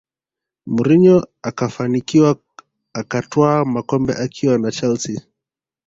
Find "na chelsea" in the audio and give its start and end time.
4.61-5.21